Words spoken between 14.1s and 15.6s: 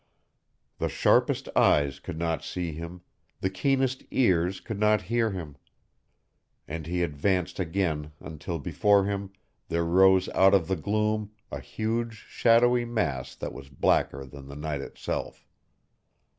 than the night itself.